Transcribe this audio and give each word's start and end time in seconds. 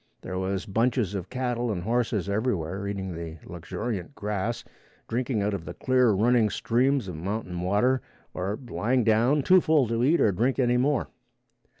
There 0.21 0.39
was 0.39 0.65
bunches 0.65 1.13
of 1.13 1.29
cattle 1.29 1.71
and 1.71 1.83
horses 1.83 2.27
everywhere 2.27 2.87
eating 2.87 3.13
the 3.13 3.37
luxuriant 3.45 4.15
grass, 4.15 4.63
drinking 5.07 5.43
out 5.43 5.53
of 5.53 5.63
the 5.65 5.75
clear 5.75 6.09
running 6.09 6.49
streams 6.49 7.07
of 7.07 7.15
mountain 7.15 7.61
water 7.61 8.01
or 8.33 8.57
lying 8.67 9.03
down 9.03 9.43
too 9.43 9.61
full 9.61 9.87
to 9.89 10.03
eat 10.03 10.19
or 10.19 10.31
drink 10.31 10.57
any 10.57 10.77
more. 10.77 11.09